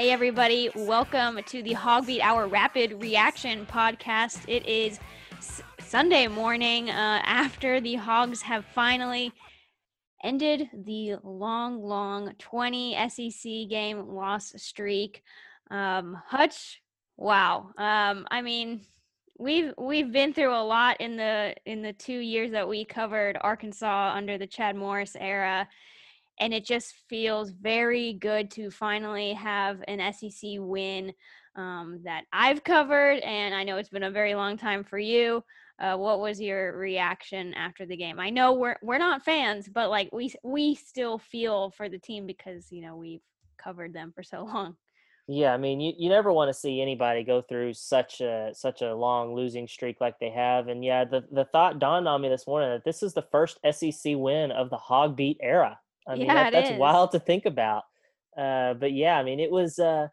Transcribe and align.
Hey, 0.00 0.12
everybody. 0.12 0.70
Welcome 0.74 1.40
to 1.44 1.62
the 1.62 1.74
Hogbeat 1.74 2.20
Hour 2.20 2.48
Rapid 2.48 3.02
Reaction 3.02 3.66
podcast. 3.66 4.42
It 4.48 4.66
is 4.66 4.98
S- 5.36 5.60
Sunday 5.78 6.26
morning 6.26 6.88
uh, 6.88 7.20
after 7.22 7.82
the 7.82 7.96
Hogs 7.96 8.40
have 8.40 8.64
finally 8.74 9.30
ended 10.24 10.70
the 10.72 11.16
long, 11.22 11.82
long 11.82 12.32
20 12.38 12.96
SEC 13.10 13.68
game 13.68 14.08
loss 14.08 14.54
streak. 14.56 15.22
Um, 15.70 16.16
Hutch, 16.26 16.80
wow. 17.18 17.70
Um, 17.76 18.26
I 18.30 18.40
mean, 18.40 18.80
we've 19.38 19.74
we've 19.76 20.10
been 20.10 20.32
through 20.32 20.54
a 20.54 20.64
lot 20.64 20.98
in 21.02 21.18
the 21.18 21.54
in 21.66 21.82
the 21.82 21.92
two 21.92 22.20
years 22.20 22.52
that 22.52 22.66
we 22.66 22.86
covered 22.86 23.36
Arkansas 23.42 24.14
under 24.16 24.38
the 24.38 24.46
Chad 24.46 24.76
Morris 24.76 25.14
era 25.20 25.68
and 26.40 26.54
it 26.54 26.64
just 26.64 26.94
feels 27.08 27.50
very 27.50 28.14
good 28.14 28.50
to 28.52 28.70
finally 28.70 29.34
have 29.34 29.84
an 29.86 30.12
SEC 30.12 30.54
win 30.56 31.12
um, 31.54 32.00
that 32.04 32.24
I've 32.32 32.64
covered, 32.64 33.18
and 33.18 33.54
I 33.54 33.64
know 33.64 33.76
it's 33.76 33.90
been 33.90 34.02
a 34.02 34.10
very 34.10 34.34
long 34.34 34.56
time 34.56 34.82
for 34.82 34.98
you. 34.98 35.44
Uh, 35.78 35.96
what 35.96 36.20
was 36.20 36.40
your 36.40 36.76
reaction 36.76 37.54
after 37.54 37.86
the 37.86 37.96
game? 37.96 38.18
I 38.18 38.30
know 38.30 38.54
we're 38.54 38.76
we're 38.82 38.98
not 38.98 39.24
fans, 39.24 39.68
but 39.68 39.90
like 39.90 40.10
we 40.12 40.32
we 40.42 40.74
still 40.74 41.18
feel 41.18 41.70
for 41.70 41.88
the 41.88 41.98
team 41.98 42.26
because 42.26 42.70
you 42.70 42.82
know 42.82 42.96
we've 42.96 43.22
covered 43.58 43.92
them 43.92 44.12
for 44.14 44.22
so 44.22 44.44
long. 44.44 44.76
Yeah, 45.26 45.54
I 45.54 45.58
mean, 45.58 45.80
you, 45.80 45.92
you 45.96 46.08
never 46.08 46.32
want 46.32 46.48
to 46.48 46.58
see 46.58 46.82
anybody 46.82 47.22
go 47.22 47.40
through 47.40 47.74
such 47.74 48.20
a 48.20 48.50
such 48.52 48.82
a 48.82 48.94
long 48.94 49.34
losing 49.34 49.68
streak 49.68 50.00
like 50.00 50.18
they 50.18 50.30
have. 50.30 50.68
And 50.68 50.84
yeah, 50.84 51.04
the 51.04 51.24
the 51.30 51.44
thought 51.44 51.78
dawned 51.78 52.08
on 52.08 52.20
me 52.20 52.28
this 52.28 52.46
morning 52.46 52.70
that 52.70 52.84
this 52.84 53.02
is 53.02 53.14
the 53.14 53.26
first 53.30 53.58
SEC 53.70 54.14
win 54.16 54.50
of 54.50 54.70
the 54.70 54.78
Hogbeat 54.78 55.36
era. 55.40 55.78
I 56.08 56.14
mean, 56.14 56.26
Yeah, 56.26 56.34
that, 56.34 56.52
that's 56.52 56.70
is. 56.70 56.78
wild 56.78 57.12
to 57.12 57.20
think 57.20 57.46
about. 57.46 57.84
Uh, 58.36 58.74
but 58.74 58.92
yeah, 58.92 59.18
I 59.18 59.22
mean, 59.22 59.40
it 59.40 59.50
was 59.50 59.78
uh, 59.78 60.08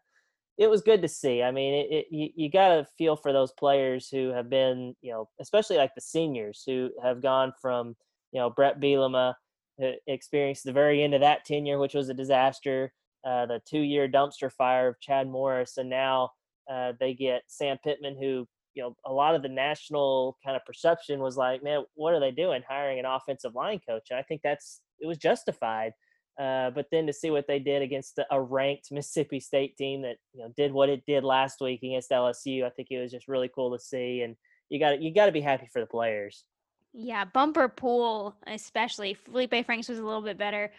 it 0.58 0.68
was 0.68 0.82
good 0.82 1.02
to 1.02 1.08
see. 1.08 1.42
I 1.42 1.50
mean, 1.50 1.74
it, 1.74 1.86
it 1.90 2.06
you, 2.10 2.28
you 2.34 2.50
got 2.50 2.68
to 2.68 2.86
feel 2.96 3.16
for 3.16 3.32
those 3.32 3.52
players 3.52 4.08
who 4.08 4.30
have 4.30 4.50
been, 4.50 4.94
you 5.00 5.12
know, 5.12 5.28
especially 5.40 5.76
like 5.76 5.94
the 5.94 6.00
seniors 6.00 6.62
who 6.66 6.90
have 7.02 7.22
gone 7.22 7.52
from, 7.60 7.96
you 8.32 8.40
know, 8.40 8.50
Brett 8.50 8.80
Bielema 8.80 9.34
uh, 9.82 9.90
experienced 10.06 10.64
the 10.64 10.72
very 10.72 11.02
end 11.02 11.14
of 11.14 11.20
that 11.20 11.44
tenure, 11.44 11.78
which 11.78 11.94
was 11.94 12.08
a 12.08 12.14
disaster, 12.14 12.92
uh, 13.24 13.46
the 13.46 13.60
two-year 13.64 14.08
dumpster 14.08 14.50
fire 14.50 14.88
of 14.88 15.00
Chad 15.00 15.28
Morris, 15.28 15.78
and 15.78 15.88
now 15.88 16.30
uh, 16.70 16.92
they 16.98 17.14
get 17.14 17.42
Sam 17.46 17.78
Pittman, 17.82 18.16
who 18.20 18.46
you 18.74 18.82
know 18.82 18.96
a 19.04 19.12
lot 19.12 19.34
of 19.34 19.42
the 19.42 19.48
national 19.48 20.36
kind 20.44 20.56
of 20.56 20.64
perception 20.64 21.20
was 21.20 21.36
like, 21.36 21.62
man, 21.62 21.84
what 21.94 22.14
are 22.14 22.20
they 22.20 22.30
doing 22.30 22.62
hiring 22.68 22.98
an 22.98 23.04
offensive 23.04 23.54
line 23.54 23.80
coach? 23.86 24.08
And 24.10 24.18
I 24.18 24.22
think 24.22 24.42
that's 24.42 24.80
it 25.00 25.06
was 25.06 25.18
justified. 25.18 25.92
Uh, 26.38 26.70
but 26.70 26.86
then 26.92 27.04
to 27.04 27.12
see 27.12 27.30
what 27.30 27.48
they 27.48 27.58
did 27.58 27.82
against 27.82 28.20
a 28.30 28.40
ranked 28.40 28.88
Mississippi 28.92 29.40
State 29.40 29.76
team 29.76 30.02
that 30.02 30.16
you 30.32 30.40
know 30.40 30.52
did 30.56 30.72
what 30.72 30.88
it 30.88 31.02
did 31.06 31.24
last 31.24 31.60
week 31.60 31.82
against 31.82 32.10
LSU, 32.10 32.64
I 32.64 32.70
think 32.70 32.88
it 32.90 33.00
was 33.00 33.10
just 33.10 33.28
really 33.28 33.50
cool 33.52 33.76
to 33.76 33.82
see. 33.82 34.22
And 34.22 34.36
you 34.68 34.78
got 34.78 35.02
you 35.02 35.12
got 35.12 35.26
to 35.26 35.32
be 35.32 35.40
happy 35.40 35.66
for 35.72 35.80
the 35.80 35.86
players. 35.86 36.44
Yeah, 36.92 37.24
Bumper 37.24 37.68
Pool, 37.68 38.34
especially 38.46 39.14
Felipe 39.14 39.66
Franks 39.66 39.88
was 39.88 39.98
a 39.98 40.04
little 40.04 40.22
bit 40.22 40.38
better, 40.38 40.72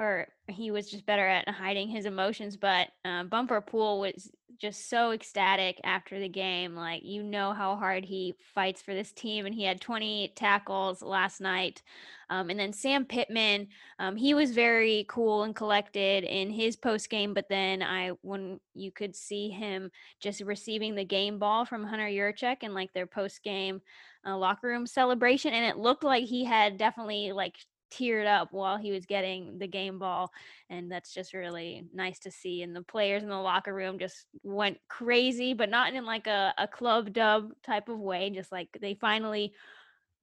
or 0.00 0.28
he 0.48 0.70
was 0.70 0.90
just 0.90 1.04
better 1.04 1.28
at 1.28 1.46
hiding 1.48 1.88
his 1.88 2.06
emotions. 2.06 2.56
But 2.56 2.88
um, 3.04 3.28
Bumper 3.28 3.60
Pool 3.60 4.00
was 4.00 4.30
just 4.58 4.88
so 4.88 5.12
ecstatic 5.12 5.78
after 5.84 6.18
the 6.18 6.28
game. 6.28 6.74
Like 6.74 7.02
you 7.04 7.22
know 7.22 7.52
how 7.52 7.76
hard 7.76 8.06
he 8.06 8.34
fights 8.54 8.80
for 8.80 8.94
this 8.94 9.12
team, 9.12 9.44
and 9.44 9.54
he 9.54 9.62
had 9.62 9.80
28 9.80 10.34
tackles 10.34 11.02
last 11.02 11.40
night. 11.40 11.82
Um, 12.30 12.48
and 12.48 12.58
then 12.58 12.72
Sam 12.72 13.04
Pittman, 13.04 13.68
um, 13.98 14.16
he 14.16 14.34
was 14.34 14.52
very 14.52 15.04
cool 15.08 15.42
and 15.42 15.54
collected 15.54 16.24
in 16.24 16.48
his 16.48 16.76
post 16.76 17.10
game. 17.10 17.34
But 17.34 17.48
then 17.50 17.82
I, 17.82 18.12
when 18.22 18.60
you 18.72 18.92
could 18.92 19.14
see 19.16 19.50
him 19.50 19.90
just 20.20 20.40
receiving 20.40 20.94
the 20.94 21.04
game 21.04 21.38
ball 21.38 21.66
from 21.66 21.84
Hunter 21.84 22.06
Yurachek 22.06 22.58
and 22.62 22.72
like 22.72 22.92
their 22.94 23.06
post 23.06 23.42
game 23.42 23.82
uh, 24.26 24.36
locker 24.36 24.68
room 24.68 24.86
celebration, 24.86 25.52
and 25.52 25.66
it 25.66 25.76
looked 25.76 26.04
like 26.04 26.24
he 26.24 26.44
had 26.44 26.78
definitely 26.78 27.32
like 27.32 27.56
teared 27.90 28.26
up 28.26 28.52
while 28.52 28.76
he 28.76 28.92
was 28.92 29.06
getting 29.06 29.58
the 29.58 29.66
game 29.66 29.98
ball, 29.98 30.30
and 30.68 30.90
that's 30.90 31.12
just 31.12 31.34
really 31.34 31.84
nice 31.92 32.18
to 32.20 32.30
see. 32.30 32.62
And 32.62 32.74
the 32.74 32.82
players 32.82 33.22
in 33.22 33.28
the 33.28 33.36
locker 33.36 33.74
room 33.74 33.98
just 33.98 34.26
went 34.42 34.78
crazy, 34.88 35.54
but 35.54 35.70
not 35.70 35.92
in 35.94 36.04
like 36.04 36.26
a, 36.26 36.54
a 36.58 36.66
club 36.68 37.12
dub 37.12 37.50
type 37.62 37.88
of 37.88 37.98
way. 37.98 38.30
Just 38.30 38.52
like 38.52 38.68
they 38.80 38.94
finally 38.94 39.52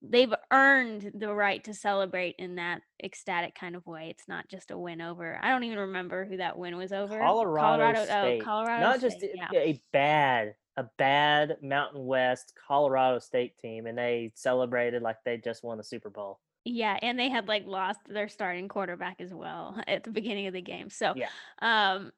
they've 0.02 0.34
earned 0.52 1.12
the 1.16 1.34
right 1.34 1.64
to 1.64 1.74
celebrate 1.74 2.36
in 2.38 2.56
that 2.56 2.82
ecstatic 3.04 3.56
kind 3.56 3.76
of 3.76 3.86
way. 3.88 4.10
It's 4.12 4.28
not 4.28 4.48
just 4.48 4.70
a 4.72 4.78
win 4.78 5.02
over. 5.02 5.40
I 5.42 5.50
don't 5.50 5.64
even 5.64 5.80
remember 5.80 6.24
who 6.24 6.38
that 6.38 6.58
win 6.58 6.78
was 6.78 6.92
over. 6.94 7.18
Colorado, 7.18 8.02
oh, 8.02 8.06
State, 8.06 8.42
Oh, 8.42 8.46
Colorado 8.46 8.84
not 8.84 9.02
just 9.02 9.18
State, 9.18 9.32
a- 9.32 9.54
yeah. 9.54 9.60
a 9.60 9.82
bad 9.92 10.56
a 10.78 10.84
bad 11.00 11.58
Mountain 11.64 12.06
West 12.06 12.54
Colorado 12.68 13.18
State 13.18 13.58
team, 13.58 13.88
and 13.88 13.98
they 13.98 14.32
celebrated 14.36 15.02
like 15.02 15.18
they 15.26 15.38
just 15.38 15.64
won 15.64 15.80
the 15.80 15.84
Super 15.84 16.12
Bowl. 16.12 16.40
Yeah, 16.68 16.98
and 17.02 17.18
they 17.18 17.30
had 17.30 17.48
like 17.48 17.66
lost 17.66 18.00
their 18.08 18.28
starting 18.28 18.68
quarterback 18.68 19.22
as 19.22 19.34
well 19.34 19.82
at 19.88 20.04
the 20.04 20.12
beginning 20.12 20.48
of 20.48 20.54
the 20.54 20.62
game. 20.62 20.90
So, 20.90 21.14
Yeah. 21.16 21.30
um, 21.62 22.12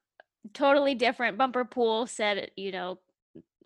totally 0.53 0.95
different. 0.95 1.37
Bumper 1.37 1.65
Pool 1.65 2.07
said, 2.07 2.51
you 2.55 2.71
know, 2.71 2.99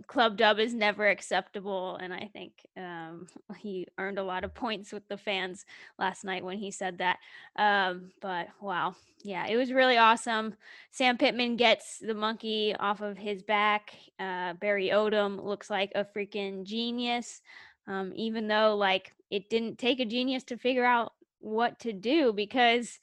club 0.07 0.38
dub 0.38 0.59
is 0.59 0.73
never 0.73 1.07
acceptable, 1.07 1.95
and 1.95 2.13
I 2.13 2.29
think 2.33 2.53
um, 2.75 3.27
he 3.57 3.88
earned 3.97 4.19
a 4.19 4.23
lot 4.23 4.43
of 4.43 4.53
points 4.53 4.91
with 4.91 5.07
the 5.07 5.17
fans 5.17 5.66
last 5.97 6.25
night 6.25 6.43
when 6.43 6.57
he 6.57 6.72
said 6.72 6.97
that. 6.97 7.17
Um, 7.55 8.11
but 8.22 8.47
wow, 8.61 8.95
yeah, 9.23 9.47
it 9.47 9.55
was 9.55 9.72
really 9.72 9.97
awesome. 9.97 10.55
Sam 10.91 11.17
Pittman 11.17 11.55
gets 11.55 11.99
the 11.99 12.13
monkey 12.13 12.75
off 12.77 13.01
of 13.01 13.17
his 13.17 13.41
back. 13.41 13.93
Uh, 14.19 14.53
Barry 14.53 14.89
Odom 14.89 15.41
looks 15.41 15.69
like 15.69 15.93
a 15.95 16.03
freaking 16.03 16.63
genius 16.63 17.41
um, 17.88 18.13
even 18.16 18.47
though 18.47 18.75
like 18.75 19.13
it 19.29 19.49
didn't 19.49 19.77
take 19.77 19.99
a 19.99 20.05
genius 20.05 20.44
to 20.44 20.57
figure 20.57 20.85
out 20.85 21.13
what 21.39 21.79
to 21.79 21.91
do 21.91 22.31
because 22.31 22.99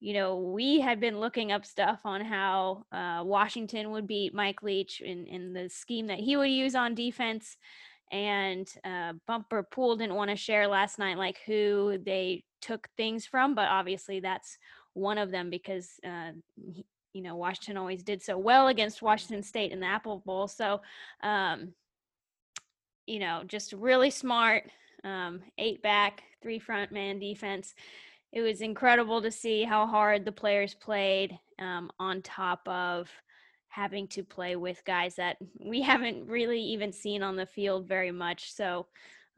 you 0.00 0.14
know 0.14 0.38
we 0.38 0.80
had 0.80 1.00
been 1.00 1.20
looking 1.20 1.52
up 1.52 1.64
stuff 1.64 2.00
on 2.04 2.20
how 2.20 2.84
uh, 2.92 3.22
washington 3.24 3.90
would 3.90 4.06
beat 4.06 4.34
mike 4.34 4.62
leach 4.62 5.00
in, 5.00 5.26
in 5.26 5.52
the 5.52 5.68
scheme 5.68 6.08
that 6.08 6.18
he 6.18 6.36
would 6.36 6.50
use 6.50 6.74
on 6.74 6.94
defense. 6.94 7.56
And 8.12 8.68
uh, 8.84 9.14
Bumper 9.26 9.64
Pool 9.64 9.96
didn't 9.96 10.14
want 10.14 10.30
to 10.30 10.36
share 10.36 10.68
last 10.68 10.98
night 10.98 11.16
like 11.18 11.38
who 11.46 11.98
they 12.04 12.44
took 12.60 12.88
things 12.96 13.26
from 13.26 13.54
but 13.54 13.68
obviously 13.68 14.20
that's 14.20 14.58
one 14.92 15.18
of 15.18 15.30
them 15.30 15.50
because 15.50 15.90
uh, 16.06 16.30
he- 16.72 16.86
you 17.12 17.22
know 17.22 17.36
washington 17.36 17.76
always 17.76 18.02
did 18.02 18.22
so 18.22 18.36
well 18.36 18.68
against 18.68 19.02
washington 19.02 19.42
state 19.42 19.72
in 19.72 19.80
the 19.80 19.86
apple 19.86 20.22
bowl. 20.26 20.48
So 20.48 20.80
um, 21.22 21.72
you 23.06 23.18
know, 23.18 23.42
just 23.46 23.72
really 23.72 24.10
smart. 24.10 24.64
Um, 25.04 25.40
eight 25.58 25.82
back, 25.82 26.22
three 26.42 26.58
front 26.58 26.90
man 26.90 27.18
defense. 27.18 27.74
It 28.32 28.40
was 28.40 28.62
incredible 28.62 29.20
to 29.22 29.30
see 29.30 29.62
how 29.62 29.86
hard 29.86 30.24
the 30.24 30.32
players 30.32 30.74
played 30.74 31.38
um, 31.58 31.90
on 32.00 32.22
top 32.22 32.66
of 32.66 33.10
having 33.68 34.06
to 34.08 34.22
play 34.22 34.56
with 34.56 34.84
guys 34.84 35.16
that 35.16 35.36
we 35.60 35.82
haven't 35.90 36.26
really 36.26 36.60
even 36.60 36.92
seen 36.92 37.22
on 37.22 37.36
the 37.36 37.46
field 37.46 37.86
very 37.86 38.12
much. 38.12 38.52
So, 38.52 38.86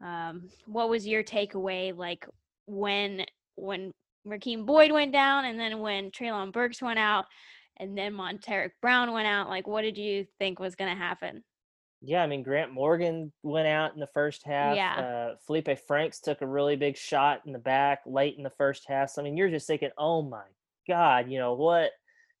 um, 0.03 0.49
what 0.67 0.89
was 0.89 1.07
your 1.07 1.23
takeaway 1.23 1.95
like 1.95 2.27
when 2.67 3.25
when 3.55 3.93
Rakeem 4.27 4.65
Boyd 4.65 4.91
went 4.91 5.11
down, 5.11 5.45
and 5.45 5.59
then 5.59 5.79
when 5.79 6.11
Treylon 6.11 6.51
Burks 6.51 6.81
went 6.81 6.99
out, 6.99 7.25
and 7.77 7.97
then 7.97 8.13
Montaric 8.13 8.71
Brown 8.81 9.11
went 9.13 9.27
out? 9.27 9.49
Like, 9.49 9.67
what 9.67 9.81
did 9.81 9.97
you 9.97 10.27
think 10.37 10.59
was 10.59 10.75
going 10.75 10.91
to 10.91 11.01
happen? 11.01 11.43
Yeah, 12.01 12.21
I 12.21 12.27
mean 12.27 12.43
Grant 12.43 12.71
Morgan 12.71 13.31
went 13.43 13.67
out 13.67 13.93
in 13.93 13.99
the 13.99 14.09
first 14.13 14.43
half. 14.45 14.75
Yeah. 14.75 14.95
Uh, 14.95 15.35
Felipe 15.45 15.79
Franks 15.87 16.19
took 16.19 16.41
a 16.41 16.47
really 16.47 16.75
big 16.75 16.95
shot 16.95 17.41
in 17.45 17.53
the 17.53 17.59
back 17.59 18.01
late 18.05 18.35
in 18.37 18.43
the 18.43 18.51
first 18.51 18.85
half. 18.87 19.09
So 19.09 19.21
I 19.21 19.25
mean, 19.25 19.37
you're 19.37 19.49
just 19.49 19.67
thinking, 19.67 19.89
oh 19.97 20.21
my 20.21 20.43
god, 20.87 21.29
you 21.29 21.39
know 21.39 21.55
what? 21.55 21.91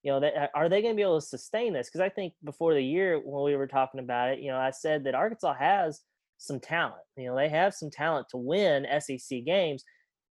You 0.03 0.11
know, 0.11 0.19
that, 0.21 0.51
are 0.53 0.69
they 0.69 0.81
going 0.81 0.93
to 0.93 0.95
be 0.95 1.01
able 1.01 1.19
to 1.19 1.25
sustain 1.25 1.73
this? 1.73 1.89
Because 1.89 2.01
I 2.01 2.09
think 2.09 2.33
before 2.43 2.73
the 2.73 2.83
year 2.83 3.19
when 3.19 3.43
we 3.43 3.55
were 3.55 3.67
talking 3.67 3.99
about 3.99 4.29
it, 4.29 4.39
you 4.39 4.51
know, 4.51 4.57
I 4.57 4.71
said 4.71 5.03
that 5.03 5.15
Arkansas 5.15 5.55
has 5.55 6.01
some 6.37 6.59
talent. 6.59 7.01
You 7.17 7.25
know, 7.25 7.35
they 7.35 7.49
have 7.49 7.73
some 7.73 7.89
talent 7.89 8.27
to 8.29 8.37
win 8.37 8.85
SEC 8.99 9.43
games. 9.43 9.83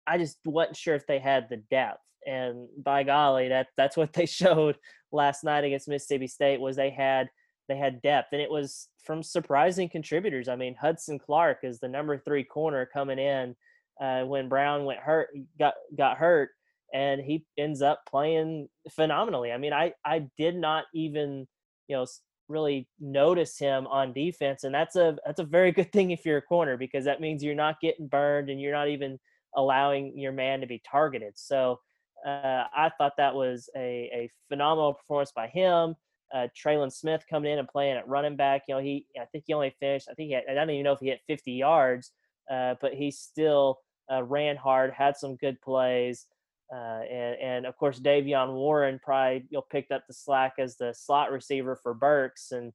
I 0.06 0.18
just 0.18 0.38
wasn't 0.46 0.78
sure 0.78 0.96
if 0.96 1.08
they 1.08 1.20
had 1.20 1.48
the 1.50 1.64
depth. 1.72 2.02
And 2.28 2.68
by 2.78 3.04
golly, 3.04 3.50
that 3.50 3.68
that's 3.78 3.98
what 3.98 4.14
they 4.14 4.26
showed 4.28 4.78
last 5.12 5.44
night 5.44 5.64
against 5.64 5.88
Mississippi 5.88 6.28
State 6.28 6.60
was 6.60 6.76
they 6.76 6.90
had 6.90 7.30
they 7.74 7.80
had 7.80 8.02
depth 8.02 8.30
and 8.34 8.42
it 8.42 8.50
was 8.50 8.90
from 9.04 9.24
surprising 9.24 9.90
contributors. 9.90 10.48
I 10.48 10.56
mean, 10.56 10.76
Hudson 10.80 11.20
Clark 11.20 11.60
is 11.64 11.80
the 11.80 11.88
number 11.88 12.18
three 12.18 12.44
corner 12.44 12.88
coming 12.92 13.20
in 13.20 13.56
uh, 14.00 14.24
when 14.24 14.50
Brown 14.50 14.86
went 14.86 15.00
hurt, 15.00 15.30
got 15.60 15.74
got 15.98 16.18
hurt, 16.18 16.50
and 16.94 17.22
he 17.22 17.46
ends 17.58 17.82
up 17.82 18.02
playing 18.08 18.70
phenomenally. 18.92 19.52
I 19.52 19.58
mean, 19.58 19.74
I 19.74 19.94
I 20.06 20.28
did 20.38 20.56
not 20.56 20.86
even 20.94 21.48
you 21.88 21.98
know 21.98 22.06
really 22.48 22.88
notice 23.00 23.58
him 23.58 23.88
on 23.88 24.14
defense, 24.14 24.64
and 24.64 24.74
that's 24.74 24.96
a 24.96 25.18
that's 25.26 25.40
a 25.40 25.46
very 25.46 25.72
good 25.72 25.92
thing 25.92 26.12
if 26.12 26.26
you're 26.26 26.38
a 26.38 26.42
corner 26.42 26.78
because 26.78 27.06
that 27.06 27.22
means 27.22 27.44
you're 27.44 27.56
not 27.56 27.82
getting 27.82 28.08
burned 28.08 28.50
and 28.50 28.62
you're 28.62 28.72
not 28.72 28.90
even 28.90 29.20
allowing 29.56 30.18
your 30.18 30.32
man 30.32 30.62
to 30.62 30.68
be 30.68 30.82
targeted. 30.90 31.34
So 31.36 31.80
uh, 32.26 32.66
I 32.76 32.90
thought 32.98 33.14
that 33.18 33.36
was 33.36 33.70
a, 33.76 34.10
a 34.14 34.30
phenomenal 34.50 34.94
performance 34.94 35.32
by 35.36 35.48
him. 35.48 35.96
Uh, 36.34 36.48
Trelon 36.58 36.92
Smith 36.92 37.24
coming 37.30 37.52
in 37.52 37.60
and 37.60 37.68
playing 37.68 37.98
at 37.98 38.08
running 38.08 38.36
back. 38.36 38.64
You 38.68 38.76
know, 38.76 38.82
he 38.82 39.06
I 39.20 39.26
think 39.26 39.44
he 39.48 39.54
only 39.54 39.76
finished. 39.80 40.08
I 40.10 40.14
think 40.14 40.28
he 40.28 40.34
had, 40.34 40.44
I 40.50 40.54
don't 40.54 40.70
even 40.72 40.84
know 40.84 40.94
if 40.94 41.00
he 41.00 41.08
hit 41.08 41.22
50 41.28 41.52
yards, 41.52 42.12
uh, 42.52 42.76
but 42.82 42.94
he 42.94 43.12
still 43.12 43.80
uh, 44.12 44.24
ran 44.24 44.56
hard, 44.56 44.92
had 44.94 45.16
some 45.16 45.36
good 45.36 45.62
plays. 45.62 46.26
Uh, 46.74 47.02
and, 47.10 47.40
and 47.40 47.66
of 47.66 47.78
course, 47.78 48.00
De'Vion 48.00 48.54
Warren 48.54 49.00
probably 49.04 49.46
you 49.50 49.58
know 49.58 49.64
picked 49.70 49.92
up 49.92 50.08
the 50.08 50.14
slack 50.14 50.54
as 50.58 50.76
the 50.78 50.94
slot 50.94 51.32
receiver 51.32 51.76
for 51.76 51.94
Burks 51.94 52.52
and 52.52 52.74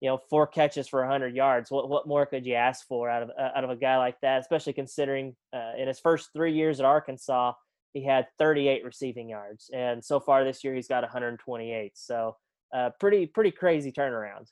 you 0.00 0.08
know 0.08 0.18
four 0.28 0.46
catches 0.46 0.88
for 0.88 1.00
100 1.00 1.36
yards. 1.36 1.70
What 1.70 1.88
what 1.88 2.08
more 2.08 2.26
could 2.26 2.46
you 2.46 2.54
ask 2.54 2.86
for 2.86 3.08
out 3.08 3.22
of 3.22 3.30
uh, 3.30 3.50
out 3.54 3.64
of 3.64 3.70
a 3.70 3.76
guy 3.76 3.96
like 3.96 4.20
that? 4.22 4.40
Especially 4.40 4.72
considering 4.72 5.36
uh, 5.54 5.72
in 5.78 5.86
his 5.86 6.00
first 6.00 6.30
three 6.32 6.52
years 6.52 6.80
at 6.80 6.86
Arkansas, 6.86 7.52
he 7.92 8.04
had 8.04 8.26
38 8.38 8.84
receiving 8.84 9.28
yards, 9.28 9.70
and 9.72 10.04
so 10.04 10.18
far 10.18 10.42
this 10.42 10.64
year 10.64 10.74
he's 10.74 10.88
got 10.88 11.02
128. 11.02 11.92
So 11.94 12.36
uh, 12.72 12.90
pretty 13.00 13.26
pretty 13.26 13.50
crazy 13.50 13.92
turnaround. 13.92 14.50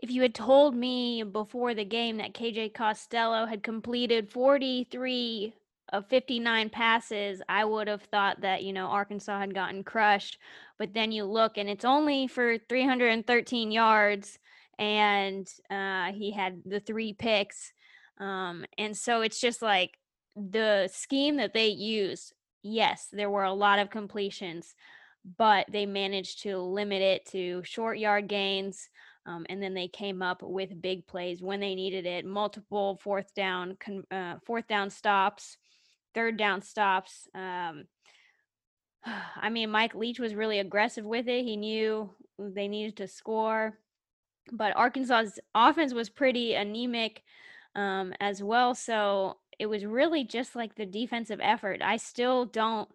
If 0.00 0.10
you 0.10 0.22
had 0.22 0.34
told 0.34 0.76
me 0.76 1.24
before 1.24 1.74
the 1.74 1.84
game 1.84 2.18
that 2.18 2.32
KJ 2.32 2.72
Costello 2.72 3.46
had 3.46 3.64
completed 3.64 4.30
43 4.30 5.52
of 5.92 6.06
59 6.06 6.70
passes, 6.70 7.42
I 7.48 7.64
would 7.64 7.88
have 7.88 8.02
thought 8.02 8.42
that, 8.42 8.62
you 8.62 8.72
know, 8.72 8.86
Arkansas 8.86 9.40
had 9.40 9.54
gotten 9.54 9.82
crushed. 9.82 10.38
But 10.78 10.94
then 10.94 11.10
you 11.10 11.24
look 11.24 11.58
and 11.58 11.68
it's 11.68 11.84
only 11.84 12.28
for 12.28 12.58
313 12.58 13.72
yards 13.72 14.38
and 14.78 15.48
uh, 15.70 16.12
he 16.12 16.30
had 16.30 16.62
the 16.64 16.80
three 16.80 17.12
picks. 17.12 17.72
Um, 18.18 18.64
and 18.76 18.96
so 18.96 19.22
it's 19.22 19.40
just 19.40 19.62
like 19.62 19.98
the 20.36 20.88
scheme 20.92 21.36
that 21.36 21.54
they 21.54 21.68
used. 21.68 22.34
Yes, 22.62 23.08
there 23.12 23.30
were 23.30 23.44
a 23.44 23.52
lot 23.52 23.78
of 23.78 23.90
completions, 23.90 24.74
but 25.36 25.66
they 25.70 25.86
managed 25.86 26.42
to 26.42 26.58
limit 26.58 27.02
it 27.02 27.26
to 27.26 27.62
short 27.64 27.98
yard 27.98 28.28
gains. 28.28 28.88
Um, 29.26 29.44
and 29.50 29.62
then 29.62 29.74
they 29.74 29.88
came 29.88 30.22
up 30.22 30.42
with 30.42 30.80
big 30.80 31.06
plays 31.06 31.42
when 31.42 31.60
they 31.60 31.74
needed 31.74 32.06
it, 32.06 32.24
multiple 32.24 32.98
fourth 33.02 33.34
down, 33.34 33.76
uh, 34.10 34.36
fourth 34.46 34.66
down 34.66 34.88
stops, 34.88 35.58
third 36.14 36.38
down 36.38 36.62
stops. 36.62 37.28
Um, 37.34 37.84
I 39.36 39.50
mean, 39.50 39.70
Mike 39.70 39.94
Leach 39.94 40.18
was 40.18 40.34
really 40.34 40.60
aggressive 40.60 41.04
with 41.04 41.28
it. 41.28 41.44
He 41.44 41.56
knew 41.56 42.10
they 42.38 42.68
needed 42.68 42.96
to 42.98 43.08
score, 43.08 43.78
but 44.50 44.76
Arkansas's 44.76 45.38
offense 45.54 45.92
was 45.92 46.08
pretty 46.08 46.54
anemic 46.54 47.22
um, 47.74 48.14
as 48.20 48.42
well. 48.42 48.74
So 48.74 49.36
it 49.58 49.66
was 49.66 49.84
really 49.84 50.24
just 50.24 50.56
like 50.56 50.74
the 50.74 50.86
defensive 50.86 51.40
effort. 51.42 51.82
I 51.82 51.96
still 51.96 52.46
don't 52.46 52.88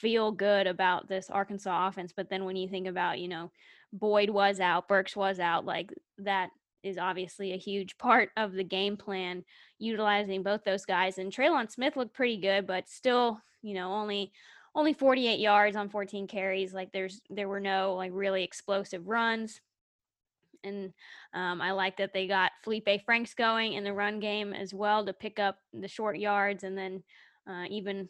feel 0.00 0.32
good 0.32 0.66
about 0.66 1.08
this 1.08 1.30
Arkansas 1.30 1.88
offense. 1.88 2.12
But 2.14 2.28
then 2.28 2.44
when 2.44 2.56
you 2.56 2.68
think 2.68 2.86
about, 2.86 3.18
you 3.18 3.28
know, 3.28 3.50
Boyd 3.92 4.30
was 4.30 4.60
out, 4.60 4.88
Burks 4.88 5.16
was 5.16 5.40
out, 5.40 5.64
like 5.64 5.92
that 6.18 6.50
is 6.82 6.98
obviously 6.98 7.52
a 7.52 7.58
huge 7.58 7.98
part 7.98 8.30
of 8.36 8.52
the 8.52 8.64
game 8.64 8.96
plan, 8.96 9.44
utilizing 9.78 10.42
both 10.42 10.64
those 10.64 10.84
guys. 10.84 11.18
And 11.18 11.32
Trelon 11.32 11.70
Smith 11.70 11.96
looked 11.96 12.14
pretty 12.14 12.36
good, 12.38 12.66
but 12.66 12.88
still, 12.88 13.40
you 13.62 13.74
know, 13.74 13.92
only 13.92 14.32
only 14.74 14.92
48 14.92 15.40
yards 15.40 15.74
on 15.74 15.88
14 15.88 16.26
carries. 16.26 16.74
Like 16.74 16.92
there's 16.92 17.22
there 17.30 17.48
were 17.48 17.60
no 17.60 17.94
like 17.94 18.10
really 18.14 18.44
explosive 18.44 19.08
runs. 19.08 19.60
And 20.64 20.92
um, 21.32 21.60
I 21.60 21.72
like 21.72 21.96
that 21.98 22.12
they 22.12 22.26
got 22.26 22.50
Felipe 22.62 22.88
Franks 23.04 23.34
going 23.34 23.74
in 23.74 23.84
the 23.84 23.92
run 23.92 24.20
game 24.20 24.52
as 24.52 24.74
well 24.74 25.06
to 25.06 25.12
pick 25.12 25.38
up 25.38 25.58
the 25.72 25.88
short 25.88 26.18
yards 26.18 26.64
and 26.64 26.76
then 26.76 27.02
uh, 27.48 27.64
even 27.70 28.08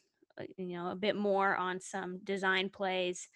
you 0.56 0.76
know 0.76 0.90
a 0.90 0.96
bit 0.96 1.16
more 1.16 1.56
on 1.56 1.80
some 1.80 2.18
design 2.24 2.68
plays. 2.68 3.28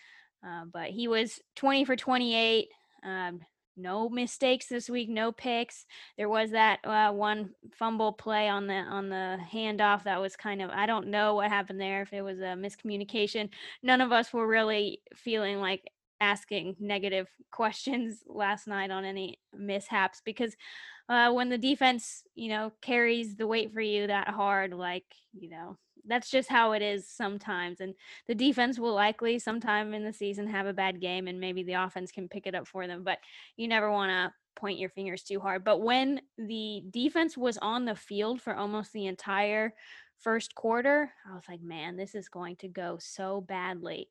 Uh, 0.46 0.64
but 0.72 0.90
he 0.90 1.06
was 1.06 1.38
20 1.56 1.84
for 1.84 1.96
28. 1.96 2.68
Um, 3.04 3.40
no 3.76 4.08
mistakes 4.08 4.66
this 4.66 4.90
week, 4.90 5.08
no 5.08 5.32
picks. 5.32 5.86
There 6.16 6.28
was 6.28 6.50
that 6.50 6.80
uh, 6.84 7.12
one 7.12 7.50
fumble 7.72 8.12
play 8.12 8.48
on 8.48 8.66
the 8.66 8.74
on 8.74 9.08
the 9.08 9.38
handoff 9.52 10.04
that 10.04 10.20
was 10.20 10.36
kind 10.36 10.60
of 10.60 10.70
I 10.70 10.86
don't 10.86 11.08
know 11.08 11.34
what 11.34 11.48
happened 11.48 11.80
there 11.80 12.02
if 12.02 12.12
it 12.12 12.22
was 12.22 12.40
a 12.40 12.56
miscommunication. 12.56 13.48
None 13.82 14.00
of 14.00 14.12
us 14.12 14.32
were 14.32 14.46
really 14.46 15.00
feeling 15.14 15.60
like 15.60 15.90
asking 16.20 16.76
negative 16.78 17.28
questions 17.50 18.22
last 18.26 18.66
night 18.66 18.90
on 18.90 19.04
any 19.04 19.38
mishaps 19.54 20.20
because 20.24 20.54
uh, 21.10 21.32
when 21.32 21.48
the 21.48 21.58
defense, 21.58 22.22
you 22.36 22.48
know, 22.48 22.70
carries 22.80 23.34
the 23.34 23.46
weight 23.46 23.72
for 23.72 23.80
you 23.80 24.06
that 24.06 24.28
hard, 24.28 24.72
like, 24.72 25.04
you 25.32 25.50
know, 25.50 25.76
that's 26.06 26.30
just 26.30 26.48
how 26.48 26.70
it 26.70 26.82
is 26.82 27.08
sometimes. 27.08 27.80
And 27.80 27.94
the 28.28 28.34
defense 28.34 28.78
will 28.78 28.94
likely 28.94 29.40
sometime 29.40 29.92
in 29.92 30.04
the 30.04 30.12
season 30.12 30.46
have 30.46 30.66
a 30.66 30.72
bad 30.72 31.00
game 31.00 31.26
and 31.26 31.40
maybe 31.40 31.64
the 31.64 31.74
offense 31.74 32.12
can 32.12 32.28
pick 32.28 32.46
it 32.46 32.54
up 32.54 32.68
for 32.68 32.86
them, 32.86 33.02
but 33.02 33.18
you 33.56 33.66
never 33.66 33.90
want 33.90 34.10
to 34.10 34.32
point 34.54 34.78
your 34.78 34.88
fingers 34.88 35.24
too 35.24 35.40
hard. 35.40 35.64
But 35.64 35.82
when 35.82 36.20
the 36.38 36.84
defense 36.88 37.36
was 37.36 37.58
on 37.58 37.86
the 37.86 37.96
field 37.96 38.40
for 38.40 38.54
almost 38.54 38.92
the 38.92 39.06
entire 39.06 39.74
first 40.20 40.54
quarter, 40.54 41.10
I 41.28 41.34
was 41.34 41.44
like, 41.48 41.60
man, 41.60 41.96
this 41.96 42.14
is 42.14 42.28
going 42.28 42.54
to 42.56 42.68
go 42.68 42.98
so 43.00 43.40
badly. 43.40 44.08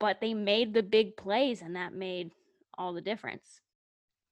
But 0.00 0.22
they 0.22 0.32
made 0.32 0.72
the 0.72 0.82
big 0.82 1.18
plays 1.18 1.60
and 1.60 1.76
that 1.76 1.92
made 1.92 2.32
all 2.78 2.94
the 2.94 3.02
difference. 3.02 3.60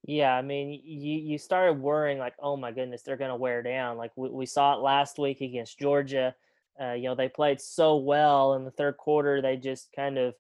Yeah, 0.07 0.35
I 0.35 0.43
mean, 0.43 0.81
you 0.85 1.19
you 1.19 1.37
started 1.37 1.81
worrying 1.81 2.19
like, 2.19 2.35
oh 2.41 2.57
my 2.57 2.71
goodness, 2.71 3.03
they're 3.03 3.17
going 3.17 3.31
to 3.31 3.37
wear 3.37 3.61
down. 3.63 3.97
Like 3.97 4.13
we, 4.17 4.29
we 4.31 4.47
saw 4.47 4.75
it 4.75 4.81
last 4.81 5.19
week 5.19 5.41
against 5.41 5.81
Georgia. 5.81 6.33
Uh, 6.81 6.93
you 6.93 7.05
know, 7.05 7.17
they 7.17 7.29
played 7.29 7.61
so 7.61 7.97
well 7.97 8.55
in 8.55 8.65
the 8.65 8.71
third 8.71 8.97
quarter, 8.99 9.43
they 9.43 9.57
just 9.57 9.89
kind 9.97 10.17
of 10.17 10.35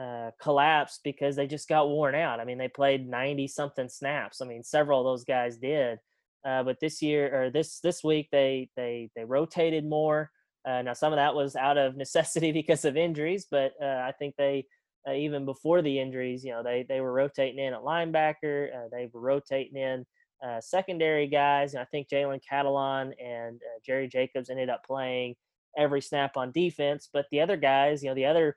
uh, 0.00 0.30
collapsed 0.40 1.00
because 1.04 1.36
they 1.36 1.46
just 1.46 1.68
got 1.68 1.88
worn 1.90 2.14
out. 2.14 2.40
I 2.40 2.44
mean, 2.46 2.56
they 2.56 2.68
played 2.68 3.06
90 3.06 3.48
something 3.48 3.88
snaps. 3.88 4.40
I 4.40 4.46
mean, 4.46 4.62
several 4.62 5.00
of 5.00 5.04
those 5.04 5.24
guys 5.24 5.58
did. 5.58 5.98
Uh, 6.44 6.62
but 6.62 6.80
this 6.80 7.02
year 7.02 7.44
or 7.44 7.50
this 7.50 7.80
this 7.80 8.02
week, 8.02 8.28
they 8.32 8.70
they 8.76 9.10
they 9.14 9.24
rotated 9.24 9.84
more. 9.84 10.30
Uh, 10.66 10.80
now, 10.80 10.94
some 10.94 11.12
of 11.12 11.18
that 11.18 11.34
was 11.34 11.54
out 11.54 11.76
of 11.76 11.96
necessity 11.98 12.50
because 12.50 12.86
of 12.86 12.96
injuries, 12.96 13.46
but 13.50 13.72
uh, 13.82 13.84
I 13.84 14.12
think 14.18 14.36
they 14.38 14.64
uh, 15.08 15.12
even 15.12 15.44
before 15.44 15.82
the 15.82 15.98
injuries, 15.98 16.44
you 16.44 16.52
know, 16.52 16.62
they 16.62 16.84
they 16.88 17.00
were 17.00 17.12
rotating 17.12 17.58
in 17.58 17.74
at 17.74 17.80
linebacker. 17.80 18.68
Uh, 18.74 18.88
they 18.90 19.08
were 19.12 19.20
rotating 19.20 19.76
in 19.76 20.06
uh, 20.44 20.60
secondary 20.60 21.26
guys. 21.26 21.74
And 21.74 21.80
I 21.80 21.84
think 21.86 22.08
Jalen 22.08 22.40
Catalon 22.50 23.12
and 23.22 23.56
uh, 23.56 23.78
Jerry 23.84 24.08
Jacobs 24.08 24.50
ended 24.50 24.68
up 24.68 24.84
playing 24.84 25.34
every 25.76 26.00
snap 26.00 26.36
on 26.36 26.52
defense. 26.52 27.08
But 27.12 27.26
the 27.30 27.40
other 27.40 27.56
guys, 27.56 28.02
you 28.02 28.10
know, 28.10 28.14
the 28.14 28.26
other 28.26 28.56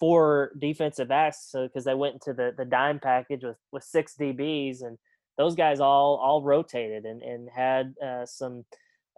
four 0.00 0.52
defensive 0.58 1.08
backs, 1.08 1.50
because 1.52 1.84
they 1.84 1.94
went 1.94 2.14
into 2.14 2.32
the 2.32 2.54
the 2.56 2.64
dime 2.64 2.98
package 2.98 3.44
with 3.44 3.58
with 3.72 3.84
six 3.84 4.14
DBs, 4.18 4.82
and 4.82 4.98
those 5.36 5.54
guys 5.54 5.80
all 5.80 6.16
all 6.16 6.42
rotated 6.42 7.04
and 7.04 7.22
and 7.22 7.48
had 7.54 7.94
uh, 8.04 8.26
some 8.26 8.64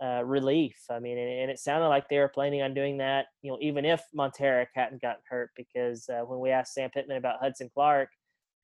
uh, 0.03 0.23
relief. 0.25 0.77
I 0.91 0.99
mean, 0.99 1.19
and, 1.19 1.29
and, 1.43 1.51
it 1.51 1.59
sounded 1.59 1.89
like 1.89 2.09
they 2.09 2.19
were 2.19 2.29
planning 2.29 2.63
on 2.63 2.73
doing 2.73 2.97
that, 2.99 3.27
you 3.43 3.51
know, 3.51 3.59
even 3.61 3.85
if 3.85 4.03
Montaric 4.17 4.69
hadn't 4.75 5.03
gotten 5.03 5.23
hurt, 5.29 5.51
because 5.57 6.09
uh, 6.09 6.21
when 6.21 6.41
we 6.41 6.51
asked 6.51 6.75
Sam 6.75 6.91
Pittman 6.91 7.19
about 7.19 7.41
Hudson 7.41 7.71
Clark, 7.73 8.09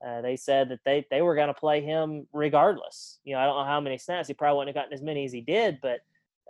uh, 0.07 0.21
they 0.21 0.37
said 0.37 0.69
that 0.69 0.81
they 0.85 1.07
they 1.11 1.23
were 1.23 1.35
going 1.35 1.49
to 1.49 1.55
play 1.55 1.81
him 1.81 2.27
regardless. 2.33 3.19
You 3.25 3.35
know, 3.35 3.41
I 3.41 3.45
don't 3.47 3.57
know 3.57 3.65
how 3.65 3.81
many 3.81 3.99
snaps 3.99 4.29
he 4.29 4.35
probably 4.35 4.59
wouldn't 4.59 4.77
have 4.77 4.83
gotten 4.83 4.95
as 4.95 5.03
many 5.03 5.25
as 5.25 5.33
he 5.33 5.41
did, 5.41 5.79
but 5.83 6.01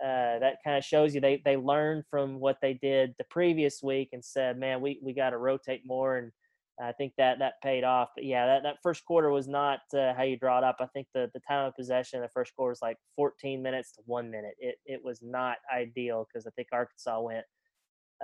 uh, 0.03 0.39
that 0.39 0.57
kind 0.63 0.77
of 0.77 0.83
shows 0.83 1.15
you 1.15 1.21
they 1.21 1.41
they 1.43 1.57
learned 1.57 2.03
from 2.09 2.39
what 2.39 2.57
they 2.61 2.73
did 2.73 3.15
the 3.17 3.23
previous 3.25 3.81
week 3.81 4.09
and 4.13 4.23
said, 4.23 4.57
man, 4.57 4.81
we 4.81 4.99
we 5.01 5.13
got 5.13 5.31
to 5.31 5.37
rotate 5.37 5.81
more 5.85 6.17
and 6.17 6.31
I 6.79 6.91
think 6.91 7.13
that 7.17 7.39
that 7.39 7.61
paid 7.63 7.83
off. 7.83 8.09
But 8.15 8.25
yeah, 8.25 8.45
that, 8.45 8.63
that 8.63 8.77
first 8.83 9.03
quarter 9.05 9.31
was 9.31 9.47
not 9.47 9.79
uh, 9.93 10.13
how 10.13 10.23
you 10.23 10.37
draw 10.37 10.59
it 10.59 10.63
up. 10.63 10.77
I 10.79 10.85
think 10.87 11.07
the, 11.13 11.29
the 11.33 11.39
time 11.39 11.65
of 11.65 11.75
possession 11.75 12.17
in 12.17 12.23
the 12.23 12.29
first 12.29 12.55
quarter 12.55 12.69
was 12.69 12.81
like 12.81 12.97
14 13.15 13.61
minutes 13.61 13.93
to 13.93 14.01
one 14.05 14.29
minute. 14.29 14.53
It, 14.59 14.75
it 14.85 15.01
was 15.03 15.19
not 15.21 15.57
ideal 15.75 16.27
because 16.27 16.45
I 16.45 16.51
think 16.51 16.67
Arkansas 16.71 17.19
went 17.19 17.45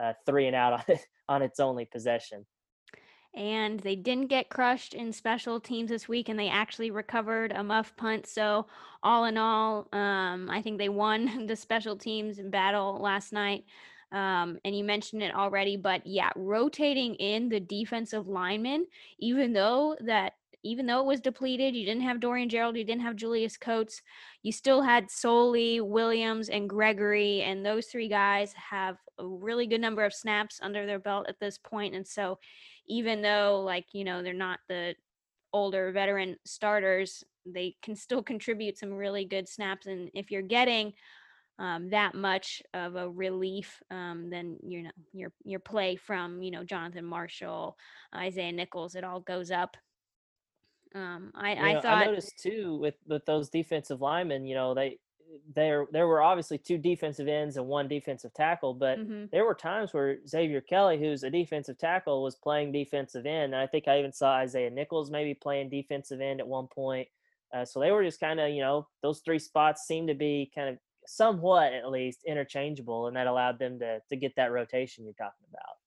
uh, 0.01 0.13
three 0.25 0.47
and 0.47 0.55
out 0.55 0.73
on, 0.73 0.83
it, 0.87 1.01
on 1.29 1.41
its 1.41 1.59
only 1.59 1.85
possession. 1.85 2.45
And 3.35 3.79
they 3.79 3.95
didn't 3.95 4.27
get 4.27 4.49
crushed 4.49 4.93
in 4.93 5.11
special 5.11 5.59
teams 5.59 5.89
this 5.89 6.07
week, 6.07 6.29
and 6.29 6.39
they 6.39 6.49
actually 6.49 6.91
recovered 6.91 7.51
a 7.51 7.63
muff 7.63 7.95
punt. 7.95 8.27
So, 8.27 8.67
all 9.01 9.25
in 9.25 9.37
all, 9.37 9.87
um, 9.91 10.51
I 10.51 10.61
think 10.61 10.77
they 10.77 10.89
won 10.89 11.47
the 11.47 11.55
special 11.55 11.97
teams 11.97 12.39
battle 12.39 12.99
last 13.01 13.33
night. 13.33 13.65
Um, 14.13 14.59
and 14.63 14.77
you 14.77 14.83
mentioned 14.83 15.23
it 15.23 15.33
already, 15.33 15.75
but 15.75 16.05
yeah, 16.05 16.29
rotating 16.35 17.15
in 17.15 17.49
the 17.49 17.59
defensive 17.59 18.27
linemen, 18.27 18.85
even 19.19 19.53
though 19.53 19.95
that 20.01 20.33
even 20.65 20.85
though 20.85 21.01
it 21.01 21.05
was 21.05 21.19
depleted, 21.19 21.75
you 21.75 21.85
didn't 21.85 22.03
have 22.03 22.21
Dorian 22.21 22.47
Gerald, 22.47 22.77
you 22.77 22.85
didn't 22.85 23.01
have 23.01 23.17
Julius 23.17 23.57
Coates, 23.57 24.01
you 24.43 24.53
still 24.53 24.81
had 24.81 25.11
Soli, 25.11 25.81
Williams, 25.81 26.47
and 26.47 26.69
Gregory, 26.69 27.41
and 27.41 27.65
those 27.65 27.87
three 27.87 28.07
guys 28.07 28.53
have 28.53 28.95
a 29.19 29.27
really 29.27 29.67
good 29.67 29.81
number 29.81 30.05
of 30.05 30.13
snaps 30.13 30.59
under 30.61 30.85
their 30.85 30.99
belt 30.99 31.25
at 31.27 31.39
this 31.39 31.57
point. 31.57 31.95
And 31.95 32.07
so, 32.07 32.39
even 32.87 33.21
though 33.21 33.61
like 33.65 33.87
you 33.93 34.03
know 34.03 34.21
they're 34.21 34.33
not 34.33 34.59
the 34.69 34.95
older 35.53 35.91
veteran 35.91 36.37
starters, 36.45 37.23
they 37.45 37.75
can 37.81 37.95
still 37.95 38.23
contribute 38.23 38.77
some 38.77 38.93
really 38.93 39.25
good 39.25 39.47
snaps. 39.49 39.87
And 39.87 40.09
if 40.13 40.31
you're 40.31 40.41
getting 40.41 40.93
um, 41.59 41.89
that 41.89 42.15
much 42.15 42.61
of 42.73 42.95
a 42.95 43.09
relief, 43.09 43.81
um, 43.91 44.29
then 44.29 44.57
you 44.63 44.83
know 44.83 44.91
your 45.13 45.31
your 45.43 45.59
play 45.59 45.95
from 45.95 46.41
you 46.41 46.51
know 46.51 46.63
Jonathan 46.63 47.05
Marshall, 47.05 47.77
Isaiah 48.15 48.51
Nichols, 48.51 48.95
it 48.95 49.03
all 49.03 49.19
goes 49.19 49.51
up. 49.51 49.77
Um, 50.95 51.31
I 51.35 51.55
I 51.55 51.73
know, 51.73 51.79
I 51.81 52.05
noticed 52.05 52.39
too 52.39 52.77
with 52.77 52.95
with 53.07 53.25
those 53.25 53.49
defensive 53.49 54.01
linemen, 54.01 54.45
you 54.45 54.55
know, 54.55 54.73
they 54.73 54.99
there 55.55 55.87
there 55.91 56.07
were 56.07 56.21
obviously 56.21 56.57
2 56.57 56.77
defensive 56.77 57.27
ends 57.27 57.57
and 57.57 57.67
1 57.67 57.87
defensive 57.87 58.33
tackle, 58.33 58.73
but 58.73 58.99
mhm. 58.99 59.29
there 59.31 59.45
were 59.45 59.55
times 59.55 59.93
where 59.93 60.17
Xavier 60.27 60.61
Kelly, 60.61 60.99
who's 60.99 61.23
a 61.23 61.29
defensive 61.29 61.77
tackle, 61.77 62.23
was 62.23 62.35
playing 62.35 62.71
defensive 62.71 63.25
end. 63.25 63.53
And 63.53 63.55
I 63.55 63.67
think 63.67 63.87
I 63.87 63.99
even 63.99 64.13
saw 64.13 64.33
Isaiah 64.33 64.69
Nichols 64.69 65.11
maybe 65.11 65.33
playing 65.33 65.69
defensive 65.69 66.21
end 66.21 66.39
at 66.39 66.47
one 66.47 66.67
point. 66.67 67.07
Uh, 67.53 67.65
so 67.65 67.79
they 67.79 67.91
were 67.91 68.03
just 68.03 68.19
kind 68.19 68.39
of, 68.39 68.49
you 68.49 68.61
know, 68.61 68.87
those 69.01 69.19
three 69.19 69.39
spots 69.39 69.85
seemed 69.85 70.07
to 70.07 70.15
be 70.15 70.51
kind 70.53 70.69
of 70.69 70.77
somewhat 71.07 71.73
at 71.73 71.89
least 71.89 72.19
interchangeable, 72.25 73.07
and 73.07 73.15
that 73.15 73.27
allowed 73.27 73.59
them 73.59 73.79
to 73.79 73.99
to 74.09 74.15
get 74.15 74.35
that 74.35 74.51
rotation 74.51 75.05
you're 75.05 75.13
talking 75.13 75.45
about. 75.49 75.77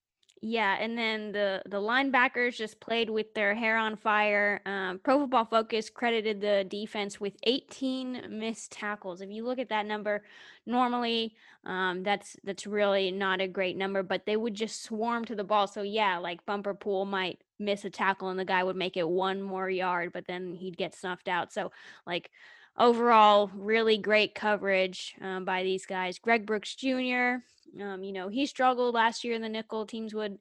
Yeah, 0.42 0.76
and 0.78 0.98
then 0.98 1.32
the 1.32 1.62
the 1.66 1.80
linebackers 1.80 2.56
just 2.56 2.78
played 2.78 3.08
with 3.08 3.32
their 3.34 3.54
hair 3.54 3.78
on 3.78 3.96
fire. 3.96 4.60
Um, 4.66 5.00
Pro 5.02 5.20
Football 5.20 5.46
Focus 5.46 5.88
credited 5.88 6.40
the 6.42 6.64
defense 6.68 7.18
with 7.18 7.34
18 7.44 8.26
missed 8.28 8.70
tackles. 8.70 9.22
If 9.22 9.30
you 9.30 9.46
look 9.46 9.58
at 9.58 9.70
that 9.70 9.86
number, 9.86 10.24
normally 10.66 11.34
um, 11.64 12.02
that's 12.02 12.36
that's 12.44 12.66
really 12.66 13.10
not 13.10 13.40
a 13.40 13.48
great 13.48 13.78
number, 13.78 14.02
but 14.02 14.26
they 14.26 14.36
would 14.36 14.54
just 14.54 14.82
swarm 14.84 15.24
to 15.24 15.34
the 15.34 15.42
ball. 15.42 15.66
So 15.66 15.80
yeah, 15.82 16.18
like 16.18 16.44
Bumper 16.44 16.74
Pool 16.74 17.06
might 17.06 17.40
miss 17.58 17.84
a 17.86 17.90
tackle 17.90 18.28
and 18.28 18.38
the 18.38 18.44
guy 18.44 18.62
would 18.62 18.76
make 18.76 18.98
it 18.98 19.08
one 19.08 19.40
more 19.40 19.70
yard, 19.70 20.12
but 20.12 20.26
then 20.26 20.54
he'd 20.54 20.76
get 20.76 20.94
snuffed 20.94 21.28
out. 21.28 21.50
So 21.52 21.72
like 22.06 22.30
overall, 22.78 23.50
really 23.54 23.98
great 23.98 24.34
coverage 24.34 25.14
um, 25.20 25.44
by 25.44 25.62
these 25.62 25.86
guys. 25.86 26.18
Greg 26.18 26.46
Brooks 26.46 26.74
Jr. 26.74 27.42
Um, 27.80 28.02
you 28.02 28.12
know, 28.12 28.28
he 28.28 28.46
struggled 28.46 28.94
last 28.94 29.24
year 29.24 29.34
in 29.34 29.42
the 29.42 29.48
nickel. 29.48 29.86
Teams 29.86 30.14
would 30.14 30.38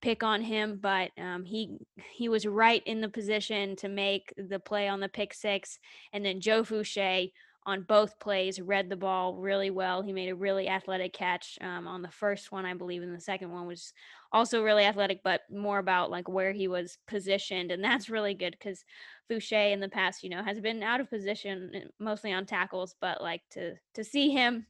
pick 0.00 0.22
on 0.22 0.42
him, 0.42 0.78
but 0.80 1.10
um, 1.18 1.44
he 1.44 1.76
he 2.12 2.28
was 2.28 2.46
right 2.46 2.82
in 2.86 3.00
the 3.00 3.08
position 3.08 3.76
to 3.76 3.88
make 3.88 4.32
the 4.36 4.58
play 4.58 4.88
on 4.88 5.00
the 5.00 5.08
pick 5.08 5.34
six. 5.34 5.78
And 6.12 6.24
then 6.24 6.40
Joe 6.40 6.62
Foucha 6.62 7.30
on 7.66 7.82
both 7.82 8.18
plays 8.18 8.60
read 8.60 8.88
the 8.88 8.96
ball 8.96 9.34
really 9.34 9.70
well. 9.70 10.00
He 10.00 10.12
made 10.12 10.30
a 10.30 10.34
really 10.34 10.68
athletic 10.68 11.12
catch 11.12 11.58
um, 11.60 11.86
on 11.86 12.00
the 12.00 12.10
first 12.10 12.50
one, 12.50 12.64
I 12.64 12.74
believe, 12.74 13.02
and 13.02 13.14
the 13.14 13.20
second 13.20 13.50
one 13.50 13.66
was 13.66 13.92
also 14.32 14.62
really 14.62 14.84
athletic, 14.84 15.22
but 15.22 15.42
more 15.50 15.78
about 15.78 16.10
like 16.10 16.28
where 16.28 16.52
he 16.52 16.68
was 16.68 16.98
positioned, 17.06 17.70
and 17.70 17.82
that's 17.82 18.10
really 18.10 18.34
good 18.34 18.56
because 18.58 18.84
Foucha 19.30 19.72
in 19.72 19.80
the 19.80 19.88
past, 19.88 20.22
you 20.22 20.30
know, 20.30 20.42
has 20.42 20.60
been 20.60 20.82
out 20.82 21.00
of 21.00 21.10
position 21.10 21.70
eh, 21.74 21.80
mostly 21.98 22.32
on 22.32 22.46
tackles, 22.46 22.94
but 23.00 23.22
like 23.22 23.42
to 23.50 23.74
to 23.94 24.04
see 24.04 24.30
him 24.30 24.66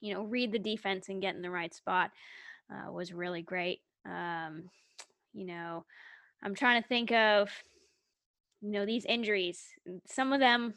you 0.00 0.14
know, 0.14 0.24
read 0.24 0.52
the 0.52 0.58
defense 0.58 1.08
and 1.08 1.22
get 1.22 1.34
in 1.34 1.42
the 1.42 1.50
right 1.50 1.74
spot 1.74 2.10
uh, 2.72 2.90
was 2.90 3.12
really 3.12 3.42
great. 3.42 3.80
Um, 4.06 4.64
you 5.32 5.46
know, 5.46 5.84
I'm 6.42 6.54
trying 6.54 6.82
to 6.82 6.88
think 6.88 7.12
of, 7.12 7.50
you 8.60 8.70
know, 8.70 8.86
these 8.86 9.04
injuries. 9.04 9.62
Some 10.06 10.32
of 10.32 10.40
them, 10.40 10.74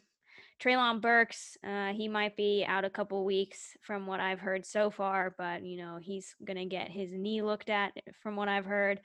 Treylon 0.63 1.01
Burks, 1.01 1.57
uh, 1.67 1.91
he 1.91 2.07
might 2.07 2.37
be 2.37 2.63
out 2.65 2.85
a 2.85 2.89
couple 2.89 3.25
weeks 3.25 3.75
from 3.81 4.07
what 4.07 4.21
I've 4.21 4.39
heard 4.39 4.65
so 4.65 4.89
far, 4.89 5.35
but, 5.37 5.63
you 5.65 5.77
know, 5.77 5.97
he's 6.01 6.35
to 6.47 6.65
get 6.65 6.89
his 6.89 7.11
knee 7.11 7.41
looked 7.41 7.69
at 7.69 7.91
eh, 7.97 8.11
from 8.21 8.37
what 8.37 8.47
I've 8.47 8.65
heard. 8.65 9.01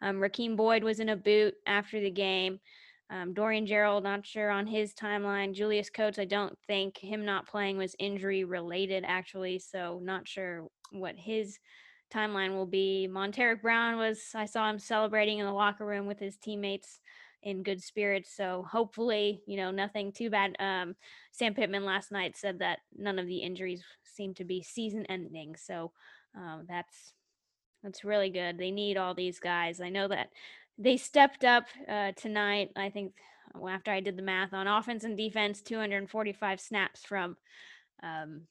Um, 0.00 0.16
Rakeem 0.16 0.56
Boyd 0.56 0.82
was 0.82 1.00
in 1.00 1.10
a 1.10 1.16
boot 1.16 1.54
after 1.66 2.00
the 2.00 2.10
game. 2.10 2.60
Um, 3.10 3.34
Dorian 3.34 3.66
Gerald, 3.66 4.04
not 4.04 4.24
sure 4.24 4.48
on 4.48 4.66
his 4.66 4.94
timeline. 4.94 5.52
Julius 5.52 5.90
Coates, 5.90 6.18
I 6.18 6.24
don't 6.24 6.56
think 6.66 6.96
him 6.96 7.26
not 7.26 7.46
playing 7.46 7.76
was 7.76 7.94
injury 7.98 8.44
related, 8.44 9.04
actually. 9.06 9.58
So, 9.58 10.00
not 10.02 10.26
sure 10.26 10.68
what 10.92 11.16
his 11.18 11.58
timeline 12.10 12.54
will 12.54 12.66
be. 12.66 13.06
Montaric 13.10 13.60
Brown 13.60 13.98
was, 13.98 14.22
I 14.34 14.46
saw 14.46 14.70
him 14.70 14.78
celebrating 14.78 15.40
in 15.40 15.46
the 15.46 15.52
locker 15.52 15.84
room 15.84 16.06
with 16.06 16.18
his 16.18 16.38
teammates 16.38 17.00
in 17.42 17.62
good 17.62 17.82
spirits. 17.82 18.30
So, 18.34 18.66
hopefully, 18.70 19.42
you 19.46 19.56
know, 19.56 19.70
nothing 19.70 20.12
too 20.12 20.30
bad. 20.30 20.56
Um, 20.58 20.94
Sam 21.30 21.54
Pittman 21.54 21.84
last 21.84 22.12
night 22.12 22.36
said 22.36 22.58
that 22.60 22.80
none 22.96 23.18
of 23.18 23.26
the 23.26 23.38
injuries 23.38 23.82
seem 24.04 24.34
to 24.34 24.44
be 24.44 24.62
season 24.62 25.06
ending. 25.06 25.56
So, 25.56 25.92
um, 26.36 26.64
that's 26.68 27.12
that's 27.82 28.04
really 28.04 28.30
good. 28.30 28.58
They 28.58 28.70
need 28.70 28.96
all 28.96 29.14
these 29.14 29.40
guys. 29.40 29.80
I 29.80 29.88
know 29.88 30.08
that 30.08 30.28
they 30.78 30.96
stepped 30.96 31.44
up 31.44 31.66
uh, 31.88 32.12
tonight. 32.12 32.70
I 32.76 32.90
think 32.90 33.14
after 33.68 33.90
I 33.90 34.00
did 34.00 34.16
the 34.16 34.22
math 34.22 34.54
on 34.54 34.66
offense 34.66 35.04
and 35.04 35.16
defense, 35.16 35.60
245 35.62 36.60
snaps 36.60 37.04
from 37.04 37.36
um, 38.02 38.42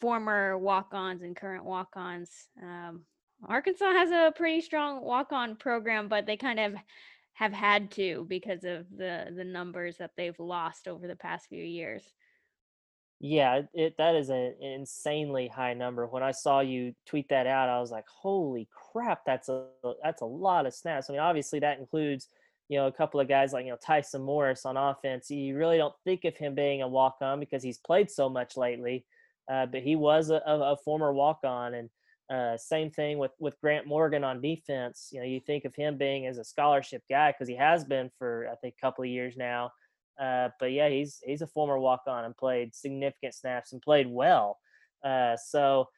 former 0.00 0.56
walk-ons 0.56 1.22
and 1.22 1.36
current 1.36 1.64
walk-ons. 1.64 2.30
Um, 2.62 3.02
Arkansas 3.46 3.92
has 3.92 4.10
a 4.10 4.32
pretty 4.34 4.60
strong 4.60 5.02
walk-on 5.02 5.56
program, 5.56 6.08
but 6.08 6.26
they 6.26 6.36
kind 6.36 6.58
of 6.58 6.74
have 7.36 7.52
had 7.52 7.90
to 7.90 8.24
because 8.28 8.64
of 8.64 8.86
the 8.96 9.30
the 9.34 9.44
numbers 9.44 9.98
that 9.98 10.12
they've 10.16 10.38
lost 10.40 10.88
over 10.88 11.06
the 11.06 11.16
past 11.16 11.48
few 11.48 11.62
years. 11.62 12.02
Yeah, 13.20 13.62
it 13.74 13.94
that 13.98 14.14
is 14.14 14.30
an 14.30 14.54
insanely 14.60 15.48
high 15.48 15.74
number. 15.74 16.06
When 16.06 16.22
I 16.22 16.30
saw 16.30 16.60
you 16.60 16.94
tweet 17.06 17.28
that 17.28 17.46
out, 17.46 17.68
I 17.68 17.78
was 17.78 17.90
like, 17.90 18.06
"Holy 18.08 18.68
crap, 18.72 19.20
that's 19.26 19.50
a 19.50 19.66
that's 20.02 20.22
a 20.22 20.26
lot 20.26 20.64
of 20.64 20.74
snaps." 20.74 21.10
I 21.10 21.12
mean, 21.12 21.20
obviously 21.20 21.58
that 21.60 21.78
includes, 21.78 22.28
you 22.70 22.78
know, 22.78 22.86
a 22.86 22.92
couple 22.92 23.20
of 23.20 23.28
guys 23.28 23.52
like, 23.52 23.66
you 23.66 23.70
know, 23.70 23.78
Tyson 23.84 24.22
Morris 24.22 24.64
on 24.64 24.78
offense. 24.78 25.30
You 25.30 25.58
really 25.58 25.76
don't 25.76 25.94
think 26.04 26.24
of 26.24 26.36
him 26.38 26.54
being 26.54 26.80
a 26.80 26.88
walk-on 26.88 27.38
because 27.38 27.62
he's 27.62 27.78
played 27.78 28.10
so 28.10 28.30
much 28.30 28.56
lately. 28.56 29.04
Uh, 29.50 29.66
but 29.66 29.82
he 29.82 29.94
was 29.94 30.30
a, 30.30 30.40
a 30.46 30.76
former 30.84 31.12
walk-on, 31.12 31.74
and 31.74 31.90
uh, 32.30 32.56
same 32.56 32.90
thing 32.90 33.18
with 33.18 33.32
with 33.38 33.60
Grant 33.60 33.86
Morgan 33.86 34.24
on 34.24 34.40
defense. 34.40 35.10
You 35.12 35.20
know, 35.20 35.26
you 35.26 35.40
think 35.40 35.64
of 35.64 35.74
him 35.74 35.96
being 35.96 36.26
as 36.26 36.38
a 36.38 36.44
scholarship 36.44 37.02
guy 37.08 37.32
because 37.32 37.48
he 37.48 37.56
has 37.56 37.84
been 37.84 38.10
for 38.18 38.48
I 38.50 38.56
think 38.56 38.74
a 38.78 38.80
couple 38.84 39.04
of 39.04 39.10
years 39.10 39.36
now 39.36 39.70
uh, 40.20 40.48
but 40.58 40.72
yeah, 40.72 40.88
he's 40.88 41.20
he's 41.24 41.42
a 41.42 41.46
former 41.46 41.78
walk 41.78 42.02
on 42.06 42.24
and 42.24 42.36
played 42.36 42.74
significant 42.74 43.34
snaps 43.34 43.72
and 43.72 43.82
played 43.82 44.08
well. 44.08 44.58
Uh, 45.04 45.36
so 45.36 45.88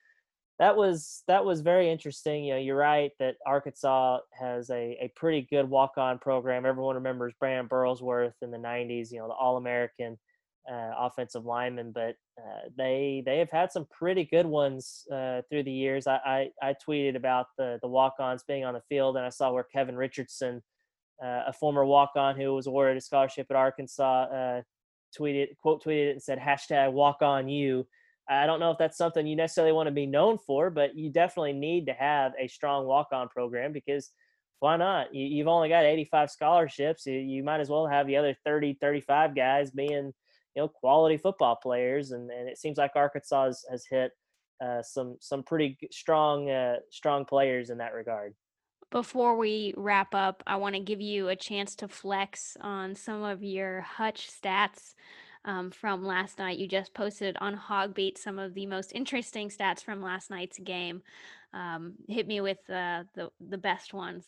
that 0.58 0.76
was 0.76 1.22
that 1.28 1.44
was 1.44 1.60
very 1.60 1.88
interesting. 1.88 2.44
You 2.44 2.54
know, 2.54 2.60
you're 2.60 2.76
right 2.76 3.12
that 3.20 3.36
Arkansas 3.46 4.18
has 4.32 4.70
a, 4.70 4.98
a 5.00 5.12
pretty 5.14 5.46
good 5.48 5.70
walk 5.70 5.92
on 5.96 6.18
program. 6.18 6.66
Everyone 6.66 6.96
remembers 6.96 7.32
Brandon 7.38 7.68
Burlsworth 7.68 8.34
in 8.42 8.50
the 8.50 8.58
'90s. 8.58 9.12
You 9.12 9.18
know, 9.18 9.28
the 9.28 9.34
All 9.34 9.56
American 9.56 10.18
uh, 10.70 10.92
offensive 10.98 11.44
lineman, 11.44 11.92
but 11.92 12.16
uh, 12.38 12.68
they 12.76 13.22
they 13.24 13.38
have 13.38 13.50
had 13.50 13.72
some 13.72 13.86
pretty 13.90 14.24
good 14.24 14.46
ones 14.46 15.04
uh, 15.12 15.42
through 15.48 15.62
the 15.62 15.72
years. 15.72 16.06
I, 16.06 16.50
I, 16.62 16.68
I 16.68 16.74
tweeted 16.86 17.16
about 17.16 17.46
the 17.56 17.78
the 17.82 17.88
walk 17.88 18.14
ons 18.18 18.44
being 18.46 18.64
on 18.64 18.74
the 18.74 18.82
field, 18.88 19.16
and 19.16 19.24
I 19.24 19.30
saw 19.30 19.52
where 19.52 19.64
Kevin 19.64 19.96
Richardson 19.96 20.62
uh, 21.22 21.42
a 21.48 21.52
former 21.52 21.84
walk-on 21.84 22.36
who 22.36 22.54
was 22.54 22.66
awarded 22.66 22.96
a 22.96 23.00
scholarship 23.00 23.46
at 23.50 23.56
Arkansas 23.56 24.24
uh, 24.24 24.62
tweeted 25.18 25.56
quote 25.56 25.82
tweeted 25.84 26.08
it 26.08 26.12
and 26.12 26.22
said 26.22 26.38
hashtag 26.38 26.92
walk 26.92 27.22
on 27.22 27.48
you. 27.48 27.86
I 28.30 28.46
don't 28.46 28.60
know 28.60 28.70
if 28.70 28.78
that's 28.78 28.98
something 28.98 29.26
you 29.26 29.36
necessarily 29.36 29.72
want 29.72 29.86
to 29.86 29.92
be 29.92 30.06
known 30.06 30.36
for, 30.38 30.68
but 30.68 30.94
you 30.94 31.10
definitely 31.10 31.54
need 31.54 31.86
to 31.86 31.94
have 31.94 32.32
a 32.38 32.46
strong 32.46 32.84
walk-on 32.84 33.28
program 33.28 33.72
because 33.72 34.10
why 34.60 34.76
not? 34.76 35.14
You, 35.14 35.38
have 35.38 35.48
only 35.48 35.68
got 35.68 35.84
85 35.84 36.30
scholarships. 36.30 37.06
You, 37.06 37.14
you, 37.14 37.42
might 37.42 37.60
as 37.60 37.70
well 37.70 37.86
have 37.86 38.06
the 38.06 38.16
other 38.16 38.36
30, 38.44 38.76
35 38.80 39.34
guys 39.34 39.70
being, 39.70 40.12
you 40.58 40.64
know, 40.64 40.68
quality 40.68 41.16
football 41.16 41.54
players. 41.54 42.10
And, 42.10 42.32
and 42.32 42.48
it 42.48 42.58
seems 42.58 42.78
like 42.78 42.90
Arkansas 42.96 43.52
has, 43.70 43.86
hit 43.88 44.10
uh, 44.60 44.82
some 44.82 45.16
some 45.20 45.44
pretty 45.44 45.78
strong 45.92 46.50
uh, 46.50 46.78
strong 46.90 47.24
players 47.24 47.70
in 47.70 47.78
that 47.78 47.94
regard. 47.94 48.34
Before 48.90 49.36
we 49.36 49.72
wrap 49.76 50.16
up, 50.16 50.42
I 50.48 50.56
want 50.56 50.74
to 50.74 50.80
give 50.80 51.00
you 51.00 51.28
a 51.28 51.36
chance 51.36 51.76
to 51.76 51.86
flex 51.86 52.56
on 52.60 52.96
some 52.96 53.22
of 53.22 53.44
your 53.44 53.82
Hutch 53.82 54.28
stats 54.28 54.94
um, 55.44 55.70
from 55.70 56.04
last 56.04 56.40
night. 56.40 56.58
You 56.58 56.66
just 56.66 56.92
posted 56.92 57.36
on 57.40 57.56
Hogbeat 57.56 58.18
some 58.18 58.40
of 58.40 58.54
the 58.54 58.66
most 58.66 58.90
interesting 58.96 59.50
stats 59.50 59.84
from 59.84 60.02
last 60.02 60.28
night's 60.28 60.58
game. 60.58 61.02
Um, 61.54 61.94
hit 62.08 62.26
me 62.26 62.40
with 62.40 62.58
uh, 62.68 63.04
the 63.14 63.30
the 63.38 63.58
best 63.58 63.94
ones. 63.94 64.26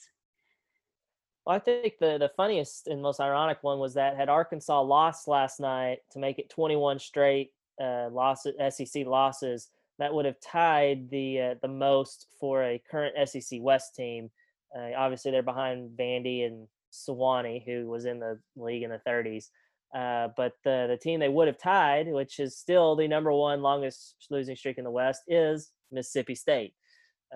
I 1.51 1.59
think 1.59 1.95
the 1.99 2.19
the 2.19 2.31
funniest 2.37 2.87
and 2.87 3.03
most 3.03 3.21
ironic 3.21 3.59
one 3.63 3.79
was 3.79 3.95
that 3.95 4.17
had 4.17 4.29
Arkansas 4.29 4.81
lost 4.81 5.29
last 5.29 5.61
night 5.61 5.99
to 6.13 6.19
make 6.19 6.39
it 6.39 6.51
21 6.51 6.99
straight 6.99 7.53
uh, 7.83 8.09
losses, 8.11 8.55
SEC 8.77 9.07
losses, 9.07 9.69
that 9.99 10.13
would 10.13 10.25
have 10.25 10.41
tied 10.41 11.11
the 11.11 11.41
uh, 11.41 11.55
the 11.63 11.69
most 11.69 12.27
for 12.39 12.63
a 12.65 12.83
current 12.91 13.15
SEC 13.29 13.61
West 13.61 13.95
team 13.95 14.31
uh, 14.77 14.91
obviously, 14.97 15.31
they're 15.31 15.43
behind 15.43 15.91
Vandy 15.99 16.47
and 16.47 16.69
Sewanee, 16.93 17.65
who 17.65 17.89
was 17.89 18.05
in 18.05 18.21
the 18.21 18.39
league 18.57 18.83
in 18.83 18.91
the 18.91 19.01
30s. 19.07 19.47
Uh, 19.95 20.29
but 20.37 20.53
the 20.63 20.87
the 20.89 20.97
team 20.97 21.19
they 21.19 21.29
would 21.29 21.49
have 21.49 21.59
tied, 21.59 22.07
which 22.07 22.39
is 22.39 22.57
still 22.57 22.95
the 22.95 23.09
number 23.09 23.33
one 23.33 23.61
longest 23.61 24.15
losing 24.31 24.55
streak 24.55 24.79
in 24.79 24.85
the 24.85 24.91
West, 24.91 25.23
is 25.27 25.73
Mississippi 25.91 26.37
State. 26.37 26.75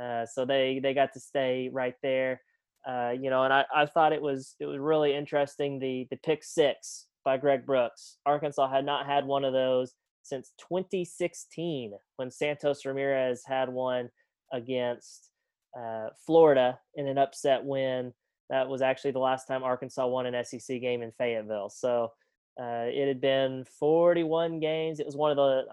Uh, 0.01 0.25
so 0.25 0.45
they 0.45 0.79
they 0.79 0.95
got 0.95 1.13
to 1.15 1.21
stay 1.21 1.69
right 1.73 1.97
there. 2.03 2.41
Uh, 2.89 3.13
you 3.19 3.31
know, 3.31 3.45
and 3.45 3.53
I, 3.53 3.65
I 3.75 3.87
thought 3.87 4.13
it 4.13 4.23
was 4.23 4.57
it 4.61 4.67
was 4.67 4.79
really 4.79 5.15
interesting 5.15 5.79
the 5.79 6.07
the 6.11 6.17
pick 6.19 6.45
six 6.45 7.07
by 7.25 7.39
Greg 7.39 7.65
Brooks. 7.65 8.19
Arkansas 8.27 8.69
had 8.69 8.85
not 8.85 9.07
had 9.07 9.25
one 9.25 9.45
of 9.45 9.53
those 9.53 9.95
since 10.23 10.53
2016 10.69 11.93
when 12.17 12.31
Santos 12.31 12.85
Ramirez 12.85 13.43
had 13.47 13.69
one 13.69 14.11
against 14.53 15.31
uh, 15.79 16.09
Florida 16.27 16.79
in 16.95 17.07
an 17.09 17.19
upset 17.19 17.65
win. 17.65 18.13
that 18.51 18.69
was 18.69 18.83
actually 18.83 19.11
the 19.11 19.19
last 19.19 19.47
time 19.47 19.63
Arkansas 19.63 20.07
won 20.07 20.27
an 20.27 20.45
SEC 20.45 20.81
game 20.81 21.03
in 21.03 21.13
Fayetteville. 21.13 21.71
So 21.71 22.13
uh, 22.61 22.87
it 22.87 23.09
had 23.09 23.21
been 23.21 23.65
41 23.79 24.61
games. 24.61 25.01
It 25.01 25.07
was 25.07 25.17
one 25.17 25.31
of 25.31 25.37
the 25.37 25.65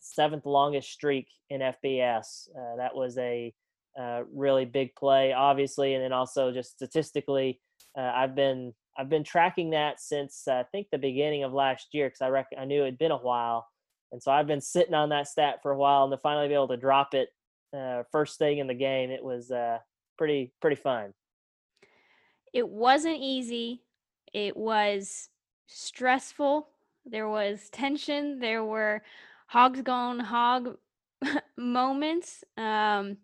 seventh 0.00 0.46
longest 0.46 0.90
streak 0.90 1.28
in 1.50 1.60
FBS. 1.60 2.48
Uh, 2.56 2.76
that 2.76 2.94
was 2.94 3.18
a 3.18 3.52
uh, 3.98 4.22
really 4.32 4.64
big 4.64 4.94
play, 4.94 5.32
obviously, 5.32 5.94
and 5.94 6.02
then 6.02 6.12
also 6.12 6.52
just 6.52 6.72
statistically, 6.72 7.60
uh, 7.96 8.12
I've 8.14 8.34
been 8.34 8.74
I've 8.96 9.08
been 9.08 9.24
tracking 9.24 9.70
that 9.70 10.00
since 10.00 10.44
uh, 10.48 10.54
I 10.54 10.62
think 10.64 10.88
the 10.90 10.98
beginning 10.98 11.44
of 11.44 11.52
last 11.52 11.88
year 11.92 12.06
because 12.06 12.20
I 12.22 12.28
reckon 12.28 12.58
I 12.58 12.64
knew 12.64 12.82
it 12.82 12.86
had 12.86 12.98
been 12.98 13.10
a 13.10 13.16
while, 13.16 13.66
and 14.12 14.22
so 14.22 14.32
I've 14.32 14.46
been 14.46 14.60
sitting 14.60 14.94
on 14.94 15.08
that 15.10 15.28
stat 15.28 15.60
for 15.62 15.72
a 15.72 15.76
while, 15.76 16.04
and 16.04 16.12
to 16.12 16.18
finally 16.18 16.48
be 16.48 16.54
able 16.54 16.68
to 16.68 16.76
drop 16.76 17.14
it 17.14 17.28
first 18.12 18.38
thing 18.38 18.58
in 18.58 18.68
the 18.68 18.74
game, 18.74 19.10
it 19.10 19.24
was 19.24 19.52
pretty 20.16 20.52
pretty 20.60 20.76
fun. 20.76 21.12
It 22.52 22.68
wasn't 22.68 23.18
easy. 23.18 23.82
It 24.32 24.56
was 24.56 25.28
stressful. 25.66 26.68
There 27.04 27.28
was 27.28 27.68
tension. 27.70 28.38
There 28.38 28.64
were 28.64 29.02
hogs 29.46 29.82
gone 29.82 30.20
hog 30.20 30.76
moments. 31.56 32.44
Um, 32.56 33.18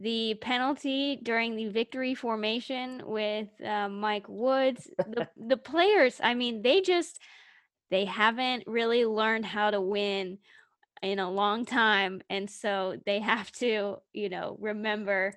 the 0.00 0.34
penalty 0.34 1.20
during 1.22 1.56
the 1.56 1.68
victory 1.68 2.14
formation 2.14 3.02
with 3.04 3.48
uh, 3.64 3.88
Mike 3.88 4.26
Woods, 4.28 4.88
the 4.96 5.28
the 5.36 5.58
players. 5.58 6.18
I 6.22 6.34
mean, 6.34 6.62
they 6.62 6.80
just 6.80 7.20
they 7.90 8.06
haven't 8.06 8.64
really 8.66 9.04
learned 9.04 9.44
how 9.44 9.70
to 9.70 9.80
win 9.80 10.38
in 11.02 11.18
a 11.18 11.30
long 11.30 11.66
time, 11.66 12.22
and 12.30 12.50
so 12.50 12.96
they 13.04 13.20
have 13.20 13.52
to, 13.52 13.98
you 14.12 14.28
know, 14.28 14.56
remember 14.58 15.34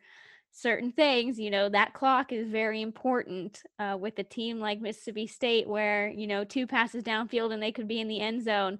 certain 0.53 0.91
things, 0.91 1.39
you 1.39 1.50
know, 1.50 1.67
that 1.67 1.93
clock 1.93 2.32
is 2.32 2.48
very 2.48 2.82
important 2.82 3.62
uh, 3.79 3.98
with 4.00 4.17
a 4.20 4.24
team 4.24 4.60
like 4.60 4.79
Mississippi 4.79 5.27
State, 5.27 5.67
where, 5.67 6.08
you 6.10 6.27
know, 6.27 6.43
two 6.43 6.67
passes 6.67 7.03
downfield 7.03 7.51
and 7.51 7.62
they 7.62 7.72
could 7.72 7.88
be 7.88 8.00
in 8.00 8.08
the 8.08 8.22
end 8.22 8.43
zone 8.43 8.77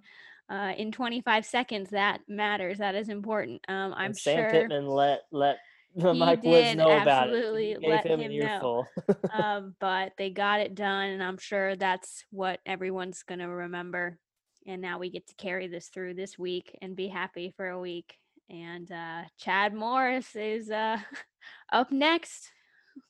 uh, 0.50 0.74
in 0.78 0.92
25 0.92 1.46
seconds. 1.46 1.90
That 1.90 2.22
matters. 2.28 2.78
That 2.78 2.96
is 2.96 3.10
important. 3.10 3.66
Um, 3.68 3.94
I'm 3.94 4.08
and 4.08 4.18
Sam 4.18 4.38
sure. 4.38 4.52
Pittman 4.52 4.88
let 4.88 5.22
let 5.32 5.58
he 5.96 6.14
Mike 6.14 6.44
Woods 6.44 6.70
did 6.70 6.78
know 6.78 7.02
about 7.02 7.30
it. 7.30 7.80
He 7.82 7.88
let 7.88 8.06
him 8.06 8.20
him 8.20 8.40
know. 8.40 8.86
Um, 9.32 9.76
but 9.80 10.14
they 10.18 10.30
got 10.30 10.60
it 10.60 10.76
done, 10.76 11.10
and 11.10 11.24
I'm 11.24 11.38
sure 11.38 11.76
that's 11.76 12.26
what 12.32 12.60
everyone's 12.66 13.24
going 13.24 13.40
to 13.40 13.48
remember. 13.48 14.18
And 14.66 14.82
now 14.82 14.98
we 14.98 15.10
get 15.10 15.28
to 15.28 15.36
carry 15.36 15.68
this 15.68 15.88
through 15.88 16.16
this 16.16 16.40
week 16.40 16.78
and 16.82 16.96
be 16.96 17.08
happy 17.08 17.54
for 17.56 17.68
a 17.68 17.80
week. 17.80 18.16
And 18.50 18.92
uh, 18.92 19.24
Chad 19.38 19.74
Morris 19.74 20.36
is 20.36 20.70
uh, 20.70 20.98
up 21.72 21.92
next 21.92 22.52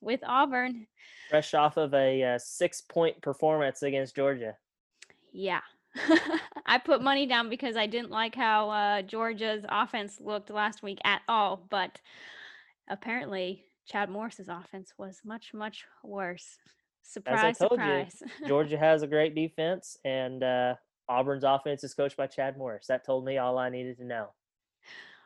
with 0.02 0.22
Auburn. 0.26 0.88
Fresh 1.30 1.54
off 1.54 1.78
of 1.78 1.94
a 1.94 2.24
uh, 2.24 2.40
six 2.40 2.82
point 2.82 3.22
performance 3.22 3.84
against 3.84 4.16
Georgia. 4.16 4.56
Yeah. 5.32 5.62
I 6.66 6.80
put 6.80 7.04
money 7.04 7.28
down 7.28 7.50
because 7.50 7.76
I 7.76 7.86
didn't 7.86 8.10
like 8.10 8.36
how 8.36 8.70
uh, 8.70 9.02
Georgia's 9.04 9.64
offense 9.70 10.20
looked 10.20 10.50
last 10.50 10.82
week 10.82 11.00
at 11.04 11.22
all. 11.28 11.66
But 11.70 12.00
apparently, 12.88 13.66
Chad 13.86 14.10
Morris's 14.10 14.50
offense 14.50 14.94
was 14.98 15.22
much, 15.24 15.54
much 15.54 15.86
worse. 16.04 16.58
Surprise, 17.02 17.58
told 17.58 17.72
you, 17.72 17.78
surprise. 17.78 18.24
Georgia 18.48 18.78
has 18.78 19.02
a 19.02 19.08
great 19.08 19.36
defense, 19.36 19.98
and 20.06 20.44
uh, 20.44 20.76
Auburn's 21.10 21.44
offense 21.44 21.84
is 21.84 21.94
coached 21.94 22.18
by 22.18 22.28
Chad 22.28 22.58
Morris. 22.58 22.88
That 22.88 23.06
told 23.06 23.26
me 23.26 23.38
all 23.38 23.58
I 23.58 23.70
needed 23.70 23.98
to 23.98 24.06
know. 24.06 24.30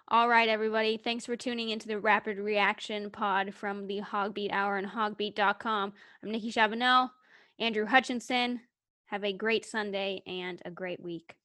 All 0.09 0.29
right, 0.29 0.47
everybody. 0.47 0.97
Thanks 0.97 1.25
for 1.25 1.35
tuning 1.35 1.69
into 1.69 1.87
the 1.87 1.99
Rapid 1.99 2.39
Reaction 2.39 3.11
Pod 3.11 3.53
from 3.53 3.87
the 3.87 4.01
Hogbeat 4.01 4.51
Hour 4.51 4.77
and 4.77 4.87
hogbeat.com. 4.87 5.93
I'm 6.23 6.31
Nikki 6.31 6.51
Chavanelle, 6.51 7.11
Andrew 7.59 7.85
Hutchinson. 7.85 8.61
Have 9.07 9.23
a 9.23 9.33
great 9.33 9.65
Sunday 9.65 10.21
and 10.25 10.61
a 10.65 10.71
great 10.71 11.01
week. 11.01 11.35